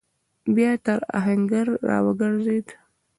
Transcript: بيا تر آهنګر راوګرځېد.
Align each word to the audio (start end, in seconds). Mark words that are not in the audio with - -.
بيا 0.55 0.71
تر 0.85 0.99
آهنګر 1.17 1.67
راوګرځېد. 1.89 2.67